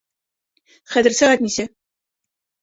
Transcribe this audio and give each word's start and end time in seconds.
Хәҙер 0.93 1.15
сәғәт 1.19 1.45
нисә? 1.49 1.67